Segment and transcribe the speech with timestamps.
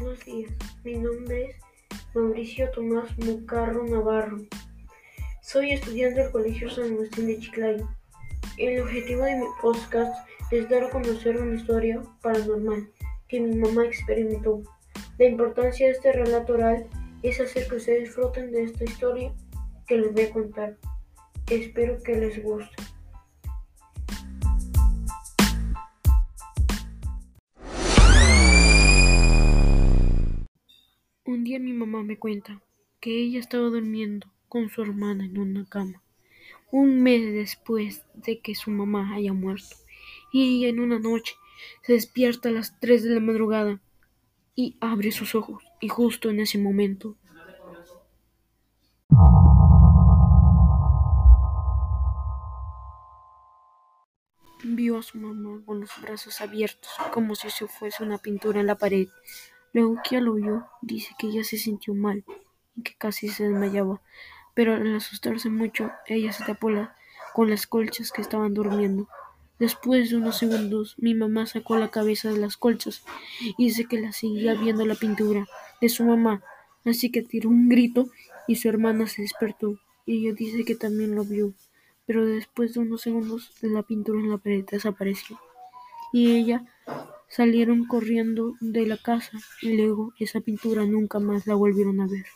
[0.00, 0.52] buenos días.
[0.84, 1.56] Mi nombre es
[2.14, 4.38] Mauricio Tomás Mucarro Navarro.
[5.42, 7.88] Soy estudiante del Colegio San Agustín de Chiclayo.
[8.58, 10.14] El objetivo de mi podcast
[10.52, 12.88] es dar a conocer una historia paranormal
[13.26, 14.62] que mi mamá experimentó.
[15.18, 16.86] La importancia de este relato oral
[17.24, 19.34] es hacer que ustedes disfruten de esta historia
[19.88, 20.76] que les voy a contar.
[21.50, 22.76] Espero que les guste.
[32.02, 32.60] Me cuenta
[33.00, 36.02] que ella estaba durmiendo con su hermana en una cama,
[36.70, 39.76] un mes después de que su mamá haya muerto,
[40.32, 41.34] y en una noche
[41.82, 43.80] se despierta a las 3 de la madrugada
[44.54, 47.16] y abre sus ojos, y justo en ese momento
[54.64, 58.66] vio a su mamá con los brazos abiertos, como si se fuese una pintura en
[58.66, 59.08] la pared.
[60.10, 62.24] Ya lo vio, dice que ella se sintió mal
[62.76, 64.00] y que casi se desmayaba,
[64.54, 66.96] pero al asustarse mucho, ella se tapó la,
[67.32, 69.08] con las colchas que estaban durmiendo.
[69.58, 73.04] Después de unos segundos, mi mamá sacó la cabeza de las colchas
[73.56, 75.46] y dice que la seguía viendo la pintura
[75.80, 76.42] de su mamá,
[76.84, 78.08] así que tiró un grito
[78.48, 81.52] y su hermana se despertó y ella dice que también lo vio,
[82.06, 85.38] pero después de unos segundos la pintura en la pared desapareció
[86.12, 86.64] y ella
[87.28, 92.26] salieron corriendo de la casa y luego esa pintura nunca más la volvieron a ver.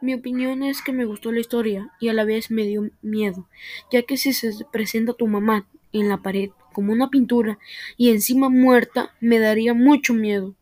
[0.00, 3.48] Mi opinión es que me gustó la historia y a la vez me dio miedo,
[3.92, 7.58] ya que si se presenta tu mamá en la pared como una pintura
[7.96, 10.54] y encima muerta, me daría mucho miedo.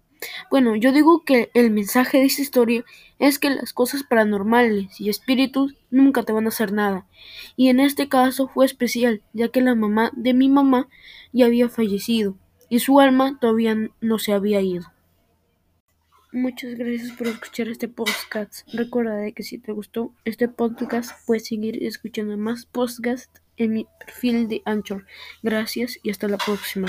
[0.50, 2.84] Bueno, yo digo que el mensaje de esta historia
[3.18, 7.06] es que las cosas paranormales y espíritus nunca te van a hacer nada.
[7.56, 10.88] Y en este caso fue especial, ya que la mamá de mi mamá
[11.32, 12.36] ya había fallecido
[12.68, 14.86] y su alma todavía no se había ido.
[16.30, 18.68] Muchas gracias por escuchar este podcast.
[18.74, 24.46] Recuerda que si te gustó este podcast, puedes seguir escuchando más podcasts en mi perfil
[24.46, 25.06] de Anchor.
[25.42, 26.88] Gracias y hasta la próxima.